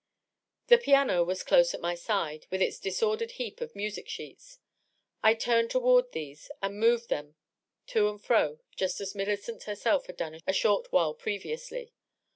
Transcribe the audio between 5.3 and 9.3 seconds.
turned toward these and moved them to and fro just as Mil